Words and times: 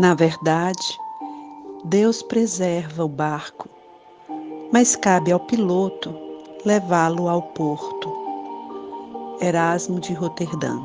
Na 0.00 0.14
verdade, 0.14 0.98
Deus 1.84 2.22
preserva 2.22 3.04
o 3.04 3.08
barco, 3.08 3.68
mas 4.72 4.96
cabe 4.96 5.30
ao 5.30 5.38
piloto 5.38 6.18
levá-lo 6.64 7.28
ao 7.28 7.42
porto. 7.42 8.10
Erasmo 9.42 10.00
de 10.00 10.14
Roterdã. 10.14 10.80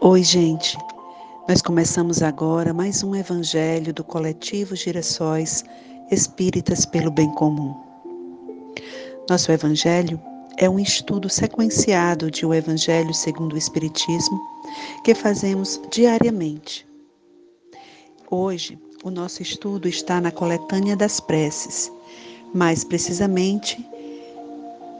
Oi, 0.00 0.24
gente. 0.24 0.76
Nós 1.48 1.62
começamos 1.62 2.20
agora 2.20 2.74
mais 2.74 3.04
um 3.04 3.14
evangelho 3.14 3.94
do 3.94 4.02
coletivo 4.02 4.74
Girassóis 4.74 5.64
Espíritas 6.10 6.84
pelo 6.84 7.12
Bem 7.12 7.30
Comum. 7.36 7.76
Nosso 9.30 9.52
evangelho 9.52 10.20
é 10.62 10.70
um 10.70 10.78
estudo 10.78 11.28
sequenciado 11.28 12.30
de 12.30 12.46
O 12.46 12.54
Evangelho 12.54 13.12
segundo 13.12 13.54
o 13.54 13.58
Espiritismo 13.58 14.40
que 15.02 15.12
fazemos 15.12 15.80
diariamente. 15.90 16.86
Hoje, 18.30 18.78
o 19.02 19.10
nosso 19.10 19.42
estudo 19.42 19.88
está 19.88 20.20
na 20.20 20.30
coletânea 20.30 20.94
das 20.94 21.18
preces, 21.18 21.90
mais 22.54 22.84
precisamente 22.84 23.84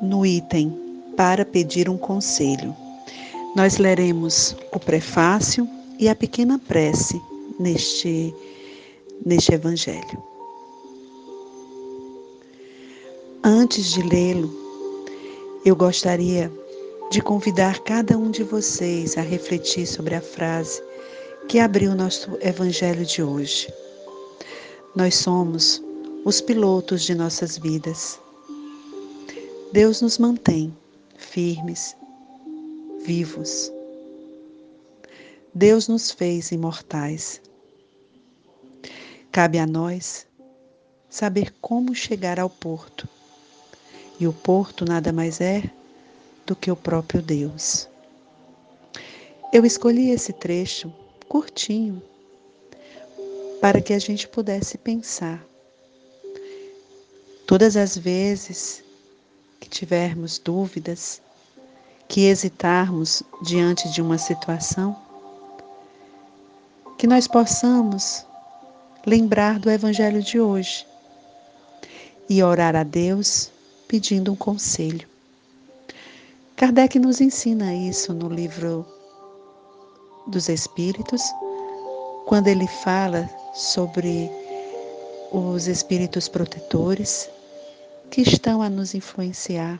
no 0.02 0.26
item 0.26 0.76
para 1.16 1.44
pedir 1.44 1.88
um 1.88 1.96
conselho. 1.96 2.74
Nós 3.54 3.78
leremos 3.78 4.56
o 4.72 4.80
prefácio 4.80 5.68
e 5.96 6.08
a 6.08 6.14
pequena 6.16 6.58
prece 6.58 7.22
neste, 7.60 8.34
neste 9.24 9.54
evangelho. 9.54 10.20
Antes 13.44 13.92
de 13.92 14.02
lê-lo, 14.02 14.61
eu 15.64 15.76
gostaria 15.76 16.50
de 17.08 17.22
convidar 17.22 17.78
cada 17.80 18.18
um 18.18 18.32
de 18.32 18.42
vocês 18.42 19.16
a 19.16 19.20
refletir 19.20 19.86
sobre 19.86 20.14
a 20.16 20.20
frase 20.20 20.82
que 21.48 21.60
abriu 21.60 21.94
nosso 21.94 22.36
evangelho 22.40 23.06
de 23.06 23.22
hoje. 23.22 23.72
Nós 24.96 25.14
somos 25.14 25.80
os 26.24 26.40
pilotos 26.40 27.02
de 27.02 27.14
nossas 27.14 27.58
vidas. 27.58 28.18
Deus 29.72 30.02
nos 30.02 30.18
mantém 30.18 30.76
firmes, 31.16 31.96
vivos. 33.04 33.72
Deus 35.54 35.86
nos 35.86 36.10
fez 36.10 36.50
imortais. 36.50 37.40
Cabe 39.30 39.60
a 39.60 39.66
nós 39.66 40.26
saber 41.08 41.54
como 41.60 41.94
chegar 41.94 42.40
ao 42.40 42.50
porto 42.50 43.08
e 44.22 44.26
o 44.28 44.32
porto 44.32 44.84
nada 44.84 45.12
mais 45.12 45.40
é 45.40 45.64
do 46.46 46.54
que 46.54 46.70
o 46.70 46.76
próprio 46.76 47.20
Deus. 47.20 47.88
Eu 49.52 49.66
escolhi 49.66 50.10
esse 50.10 50.32
trecho 50.32 50.92
curtinho 51.28 52.00
para 53.60 53.80
que 53.80 53.92
a 53.92 53.98
gente 53.98 54.28
pudesse 54.28 54.78
pensar. 54.78 55.44
Todas 57.48 57.76
as 57.76 57.98
vezes 57.98 58.84
que 59.58 59.68
tivermos 59.68 60.38
dúvidas, 60.38 61.20
que 62.06 62.26
hesitarmos 62.26 63.24
diante 63.42 63.90
de 63.90 64.00
uma 64.00 64.18
situação, 64.18 64.96
que 66.96 67.08
nós 67.08 67.26
possamos 67.26 68.24
lembrar 69.04 69.58
do 69.58 69.68
Evangelho 69.68 70.22
de 70.22 70.38
hoje 70.38 70.86
e 72.28 72.40
orar 72.40 72.76
a 72.76 72.84
Deus 72.84 73.50
pedindo 73.92 74.32
um 74.32 74.36
conselho. 74.36 75.06
Kardec 76.56 76.98
nos 76.98 77.20
ensina 77.20 77.74
isso 77.74 78.14
no 78.14 78.26
livro 78.26 78.86
dos 80.26 80.48
Espíritos, 80.48 81.20
quando 82.24 82.48
ele 82.48 82.66
fala 82.66 83.28
sobre 83.52 84.30
os 85.30 85.66
espíritos 85.66 86.26
protetores 86.26 87.28
que 88.10 88.22
estão 88.22 88.62
a 88.62 88.70
nos 88.70 88.94
influenciar, 88.94 89.78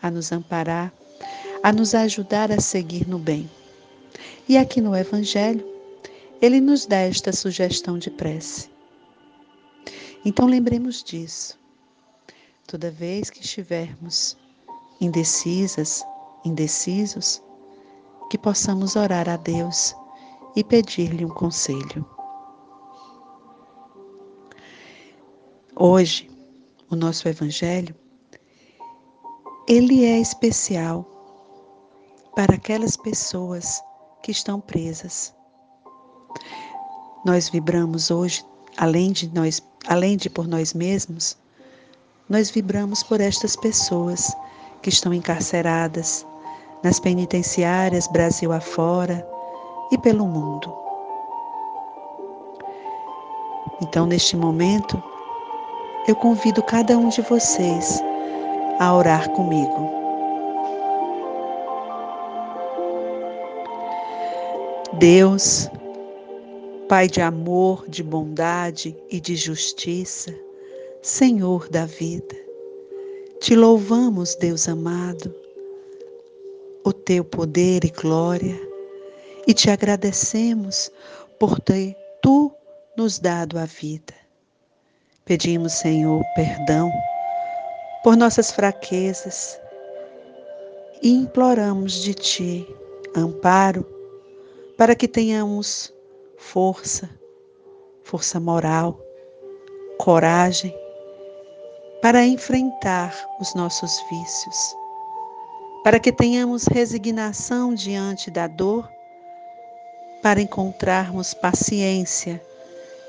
a 0.00 0.10
nos 0.10 0.32
amparar, 0.32 0.90
a 1.62 1.70
nos 1.70 1.94
ajudar 1.94 2.50
a 2.50 2.58
seguir 2.58 3.06
no 3.06 3.18
bem. 3.18 3.50
E 4.48 4.56
aqui 4.56 4.80
no 4.80 4.96
Evangelho, 4.96 5.62
ele 6.40 6.58
nos 6.58 6.86
dá 6.86 7.00
esta 7.00 7.34
sugestão 7.34 7.98
de 7.98 8.08
prece. 8.08 8.70
Então 10.24 10.46
lembremos 10.46 11.04
disso. 11.04 11.65
Toda 12.66 12.90
vez 12.90 13.30
que 13.30 13.40
estivermos 13.40 14.36
indecisas, 15.00 16.04
indecisos, 16.44 17.40
que 18.28 18.36
possamos 18.36 18.96
orar 18.96 19.28
a 19.28 19.36
Deus 19.36 19.94
e 20.56 20.64
pedir-lhe 20.64 21.24
um 21.24 21.28
conselho. 21.28 22.04
Hoje, 25.76 26.28
o 26.90 26.96
nosso 26.96 27.28
evangelho 27.28 27.94
ele 29.68 30.04
é 30.04 30.18
especial 30.18 31.04
para 32.34 32.54
aquelas 32.54 32.96
pessoas 32.96 33.82
que 34.22 34.30
estão 34.30 34.60
presas. 34.60 35.34
Nós 37.24 37.48
vibramos 37.48 38.10
hoje, 38.10 38.44
além 38.76 39.12
de 39.12 39.32
nós, 39.34 39.60
além 39.86 40.16
de 40.16 40.30
por 40.30 40.46
nós 40.46 40.72
mesmos, 40.72 41.36
nós 42.28 42.50
vibramos 42.50 43.02
por 43.02 43.20
estas 43.20 43.54
pessoas 43.54 44.34
que 44.82 44.88
estão 44.88 45.14
encarceradas 45.14 46.26
nas 46.82 46.98
penitenciárias 46.98 48.06
Brasil 48.08 48.52
afora 48.52 49.26
e 49.92 49.98
pelo 49.98 50.26
mundo. 50.26 50.74
Então, 53.80 54.06
neste 54.06 54.36
momento, 54.36 55.02
eu 56.08 56.16
convido 56.16 56.62
cada 56.62 56.96
um 56.96 57.08
de 57.08 57.20
vocês 57.22 58.02
a 58.78 58.94
orar 58.94 59.30
comigo. 59.30 59.90
Deus, 64.94 65.68
Pai 66.88 67.08
de 67.08 67.20
amor, 67.20 67.84
de 67.88 68.00
bondade 68.00 68.96
e 69.10 69.18
de 69.18 69.34
justiça, 69.34 70.32
Senhor 71.06 71.68
da 71.68 71.86
vida. 71.86 72.34
Te 73.38 73.54
louvamos, 73.54 74.34
Deus 74.34 74.68
amado, 74.68 75.32
o 76.82 76.92
teu 76.92 77.24
poder 77.24 77.84
e 77.84 77.90
glória, 77.90 78.60
e 79.46 79.54
te 79.54 79.70
agradecemos 79.70 80.90
por 81.38 81.60
ter 81.60 81.96
tu 82.20 82.52
nos 82.96 83.20
dado 83.20 83.56
a 83.56 83.66
vida. 83.66 84.14
Pedimos, 85.24 85.74
Senhor, 85.74 86.24
perdão 86.34 86.90
por 88.02 88.16
nossas 88.16 88.50
fraquezas 88.50 89.60
e 91.00 91.10
imploramos 91.10 92.02
de 92.02 92.14
ti 92.14 92.66
amparo 93.14 93.86
para 94.76 94.96
que 94.96 95.06
tenhamos 95.06 95.94
força, 96.36 97.08
força 98.02 98.40
moral, 98.40 99.00
coragem 99.98 100.74
para 102.06 102.24
enfrentar 102.24 103.12
os 103.40 103.52
nossos 103.56 104.00
vícios, 104.08 104.76
para 105.82 105.98
que 105.98 106.12
tenhamos 106.12 106.64
resignação 106.66 107.74
diante 107.74 108.30
da 108.30 108.46
dor, 108.46 108.88
para 110.22 110.40
encontrarmos 110.40 111.34
paciência 111.34 112.40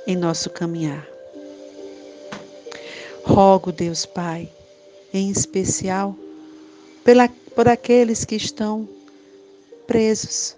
em 0.08 0.16
nosso 0.16 0.50
caminhar. 0.50 1.06
Rogo, 3.24 3.72
Deus 3.72 4.04
Pai, 4.04 4.50
em 5.14 5.30
especial 5.30 6.16
pela, 7.04 7.30
por 7.54 7.68
aqueles 7.68 8.26
que 8.26 8.36
estão 8.36 8.90
presos, 9.86 10.56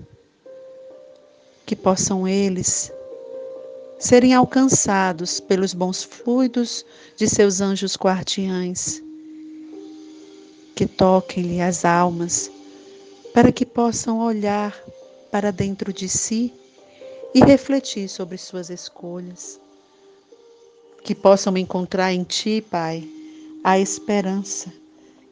que 1.66 1.75
possam 1.75 2.25
eles 2.25 2.90
serem 4.00 4.34
alcançados 4.34 5.42
pelos 5.42 5.74
bons 5.74 6.04
fluidos 6.04 6.86
de 7.18 7.28
seus 7.28 7.60
anjos 7.60 7.98
guardiães, 7.98 9.04
que 10.74 10.86
toquem-lhe 10.86 11.60
as 11.60 11.84
almas, 11.84 12.50
para 13.34 13.51
que 13.51 13.66
possam 13.66 14.19
olhar 14.19 14.74
para 15.30 15.51
dentro 15.51 15.92
de 15.92 16.07
si 16.07 16.54
e 17.36 17.44
refletir 17.44 18.07
sobre 18.07 18.38
suas 18.38 18.69
escolhas. 18.69 19.60
Que 21.04 21.13
possam 21.13 21.56
encontrar 21.57 22.13
em 22.13 22.24
Ti, 22.24 22.66
Pai, 22.69 23.07
a 23.63 23.78
esperança 23.78 24.72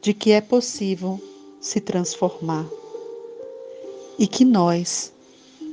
de 0.00 0.12
que 0.12 0.30
é 0.30 0.40
possível 0.40 1.20
se 1.60 1.80
transformar. 1.80 2.66
E 4.18 4.26
que 4.26 4.44
nós, 4.44 5.12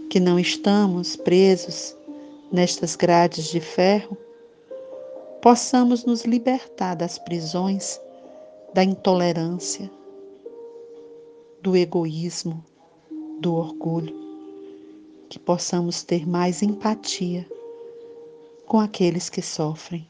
que 0.10 0.20
não 0.20 0.40
estamos 0.40 1.16
presos 1.16 1.96
nestas 2.52 2.96
grades 2.96 3.46
de 3.46 3.60
ferro, 3.60 4.18
possamos 5.42 6.04
nos 6.04 6.26
libertar 6.26 6.96
das 6.96 7.18
prisões 7.18 8.00
da 8.74 8.84
intolerância, 8.84 9.90
do 11.62 11.76
egoísmo, 11.76 12.64
do 13.40 13.56
orgulho, 13.56 14.16
que 15.30 15.40
possamos 15.40 16.04
ter 16.04 16.28
mais 16.28 16.62
empatia 16.62 17.48
com 18.66 18.80
aqueles 18.80 19.30
que 19.30 19.42
sofrem, 19.42 20.08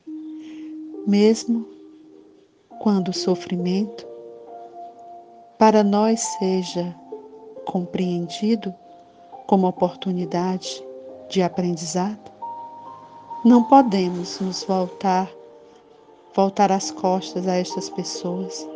mesmo 1.06 1.68
quando 2.80 3.10
o 3.10 3.14
sofrimento 3.14 4.06
para 5.58 5.84
nós 5.84 6.22
seja 6.40 6.96
compreendido 7.66 8.74
como 9.48 9.68
oportunidade 9.68 10.84
de 11.30 11.42
aprendizado, 11.42 12.32
não 13.44 13.64
podemos 13.64 14.40
nos 14.40 14.64
voltar 14.64 15.30
voltar 16.36 16.70
as 16.70 16.92
costas 16.92 17.48
a 17.48 17.56
estas 17.56 17.90
pessoas, 17.90 18.68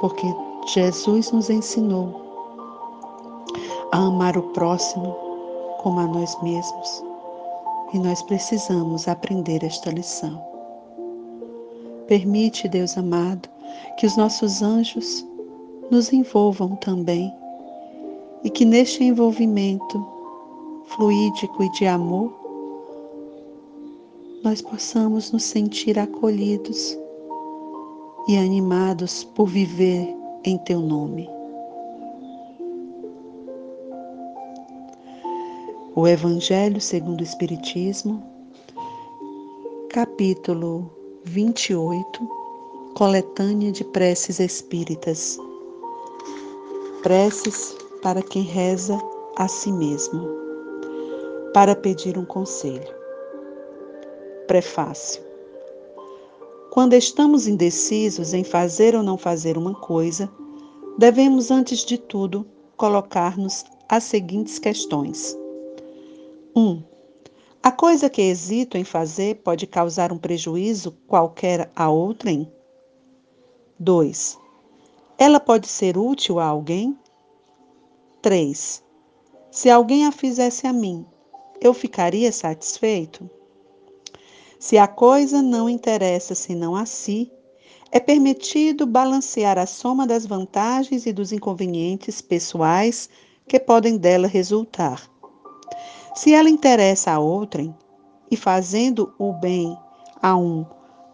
porque 0.00 0.26
Jesus 0.66 1.30
nos 1.30 1.48
ensinou 1.48 2.20
a 3.92 3.98
amar 3.98 4.36
o 4.36 4.42
próximo 4.50 5.14
como 5.82 6.00
a 6.00 6.06
nós 6.06 6.36
mesmos 6.42 7.04
e 7.92 7.98
nós 7.98 8.22
precisamos 8.22 9.06
aprender 9.06 9.62
esta 9.62 9.90
lição. 9.90 10.42
Permite, 12.08 12.68
Deus 12.68 12.98
amado, 12.98 13.48
que 13.96 14.06
os 14.06 14.16
nossos 14.16 14.62
anjos 14.62 15.24
nos 15.90 16.12
envolvam 16.12 16.74
também 16.76 17.32
e 18.42 18.50
que 18.50 18.64
neste 18.64 19.04
envolvimento 19.04 20.04
fluídico 20.86 21.62
e 21.62 21.70
de 21.72 21.86
amor 21.86 22.44
nós 24.44 24.60
possamos 24.60 25.32
nos 25.32 25.42
sentir 25.42 25.98
acolhidos 25.98 26.98
e 28.28 28.36
animados 28.36 29.24
por 29.24 29.46
viver 29.46 30.14
em 30.44 30.58
Teu 30.58 30.80
nome. 30.80 31.26
O 35.96 36.06
Evangelho 36.06 36.78
segundo 36.78 37.20
o 37.20 37.24
Espiritismo, 37.24 38.22
capítulo 39.88 40.90
28, 41.24 42.30
coletânea 42.94 43.72
de 43.72 43.82
preces 43.82 44.40
espíritas. 44.40 45.38
Preces 47.02 47.74
para 48.02 48.20
quem 48.20 48.42
reza 48.42 49.00
a 49.36 49.48
si 49.48 49.72
mesmo, 49.72 50.43
para 51.54 51.76
pedir 51.76 52.18
um 52.18 52.24
conselho. 52.24 52.92
Prefácio. 54.48 55.22
Quando 56.72 56.94
estamos 56.94 57.46
indecisos 57.46 58.34
em 58.34 58.42
fazer 58.42 58.96
ou 58.96 59.04
não 59.04 59.16
fazer 59.16 59.56
uma 59.56 59.72
coisa, 59.72 60.28
devemos, 60.98 61.52
antes 61.52 61.84
de 61.84 61.96
tudo, 61.96 62.44
colocar-nos 62.76 63.64
as 63.88 64.02
seguintes 64.02 64.58
questões 64.58 65.38
1. 66.56 66.60
Um, 66.60 66.82
a 67.62 67.70
coisa 67.70 68.10
que 68.10 68.20
hesito 68.20 68.76
em 68.76 68.82
fazer 68.82 69.36
pode 69.36 69.64
causar 69.64 70.12
um 70.12 70.18
prejuízo 70.18 70.90
qualquer 71.06 71.70
a 71.76 71.88
outrem? 71.88 72.50
2. 73.78 74.40
Ela 75.16 75.38
pode 75.38 75.68
ser 75.68 75.96
útil 75.96 76.40
a 76.40 76.46
alguém? 76.46 76.98
3. 78.20 78.82
Se 79.52 79.70
alguém 79.70 80.04
a 80.04 80.10
fizesse 80.10 80.66
a 80.66 80.72
mim, 80.72 81.06
eu 81.66 81.74
ficaria 81.74 82.30
satisfeito? 82.30 83.28
Se 84.58 84.78
a 84.78 84.86
coisa 84.86 85.42
não 85.42 85.68
interessa 85.68 86.34
senão 86.34 86.76
a 86.76 86.86
si, 86.86 87.32
é 87.90 87.98
permitido 87.98 88.86
balancear 88.86 89.58
a 89.58 89.66
soma 89.66 90.06
das 90.06 90.26
vantagens 90.26 91.06
e 91.06 91.12
dos 91.12 91.32
inconvenientes 91.32 92.20
pessoais 92.20 93.08
que 93.48 93.58
podem 93.58 93.96
dela 93.96 94.26
resultar. 94.26 95.02
Se 96.14 96.34
ela 96.34 96.48
interessa 96.48 97.12
a 97.12 97.18
outrem, 97.18 97.74
e 98.30 98.36
fazendo 98.36 99.14
o 99.18 99.32
bem 99.32 99.76
a 100.20 100.34
um 100.36 100.66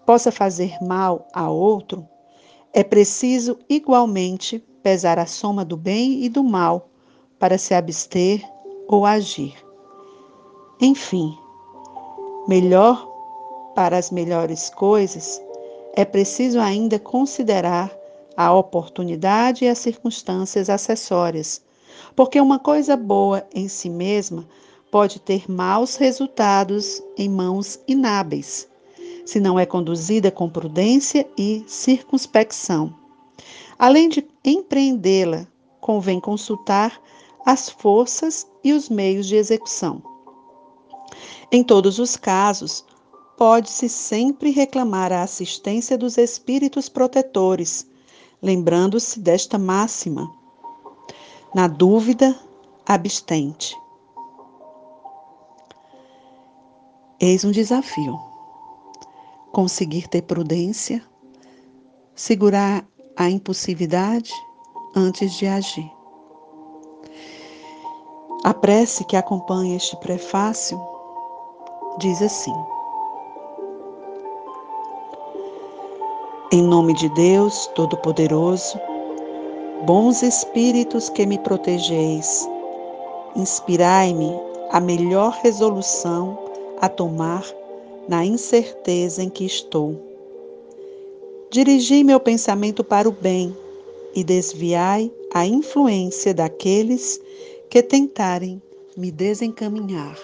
possa 0.07 0.33
fazer 0.33 0.77
mal 0.81 1.29
a 1.33 1.51
outro, 1.51 2.09
é 2.73 2.83
preciso 2.83 3.59
igualmente 3.69 4.59
pesar 4.83 5.19
a 5.19 5.27
soma 5.27 5.65
do 5.65 5.77
bem 5.77 6.25
e 6.25 6.29
do 6.29 6.43
mal 6.43 6.89
para 7.39 7.59
se 7.59 7.75
abster 7.75 8.43
ou 8.89 9.05
agir. 9.05 9.70
Enfim, 10.83 11.37
melhor 12.49 13.07
para 13.75 13.99
as 13.99 14.11
melhores 14.11 14.71
coisas, 14.71 15.39
é 15.95 16.07
preciso 16.07 16.59
ainda 16.59 16.99
considerar 16.99 17.95
a 18.35 18.55
oportunidade 18.55 19.67
e 19.67 19.69
as 19.69 19.77
circunstâncias 19.77 20.71
acessórias, 20.71 21.61
porque 22.17 22.41
uma 22.41 22.59
coisa 22.59 22.97
boa 22.97 23.47
em 23.55 23.69
si 23.69 23.91
mesma 23.91 24.49
pode 24.91 25.21
ter 25.21 25.51
maus 25.51 25.97
resultados 25.97 27.03
em 27.15 27.29
mãos 27.29 27.79
inábeis, 27.87 28.67
se 29.27 29.39
não 29.39 29.59
é 29.59 29.67
conduzida 29.67 30.31
com 30.31 30.49
prudência 30.49 31.29
e 31.37 31.63
circunspecção. 31.67 32.95
Além 33.79 34.09
de 34.09 34.27
empreendê-la, 34.43 35.47
convém 35.79 36.19
consultar 36.19 36.99
as 37.45 37.69
forças 37.69 38.47
e 38.65 38.73
os 38.73 38.89
meios 38.89 39.27
de 39.27 39.37
execução. 39.37 40.10
Em 41.53 41.65
todos 41.65 41.99
os 41.99 42.17
casos, 42.17 42.85
pode-se 43.37 43.89
sempre 43.89 44.51
reclamar 44.51 45.13
a 45.13 45.23
assistência 45.23 45.97
dos 45.97 46.19
espíritos 46.19 46.89
protetores, 46.89 47.87
lembrando-se 48.43 49.19
desta 49.19 49.59
máxima. 49.59 50.31
Na 51.55 51.67
dúvida, 51.67 52.39
abstente. 52.87 53.75
Eis 57.19 57.45
um 57.45 57.51
desafio. 57.51 58.19
Conseguir 59.53 60.07
ter 60.09 60.23
prudência, 60.23 61.03
segurar 62.15 62.87
a 63.17 63.29
impulsividade 63.29 64.33
antes 64.95 65.35
de 65.35 65.47
agir. 65.47 65.91
A 68.45 68.55
prece 68.55 69.05
que 69.05 69.17
acompanha 69.17 69.77
este 69.77 69.97
prefácio 69.97 70.81
diz 71.99 72.23
assim: 72.23 72.55
Em 76.53 76.63
nome 76.63 76.95
de 76.95 77.09
Deus 77.11 77.67
Todo-Poderoso, 77.75 78.79
bons 79.85 80.23
espíritos 80.23 81.09
que 81.09 81.27
me 81.27 81.39
protegeis, 81.39 82.49
inspirai-me 83.37 84.33
a 84.71 84.81
melhor 84.81 85.39
resolução 85.43 86.39
a 86.81 86.89
tomar 86.89 87.45
na 88.09 88.25
incerteza 88.25 89.23
em 89.23 89.29
que 89.29 89.45
estou. 89.45 89.97
Dirigi 91.51 92.05
meu 92.05 92.21
pensamento 92.21 92.83
para 92.85 93.09
o 93.09 93.13
bem 93.13 93.57
e 94.15 94.25
desviai 94.25 95.13
a 95.33 95.47
influência 95.47 96.35
daqueles 96.35 97.21
que 97.69 97.83
tentarem 97.83 98.61
me 98.97 99.11
desencaminhar. 99.11 100.17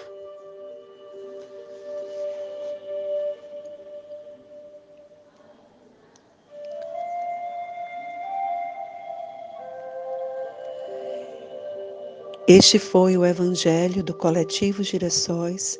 Este 12.49 12.79
foi 12.79 13.17
o 13.17 13.25
Evangelho 13.25 14.01
do 14.01 14.13
Coletivo 14.13 14.81
Girassóis 14.81 15.77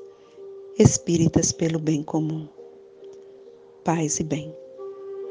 espíritas 0.78 1.54
pelo 1.54 1.80
bem 1.80 2.04
comum. 2.04 2.46
Paz 3.86 4.20
e 4.20 4.24
bem. 4.26 4.54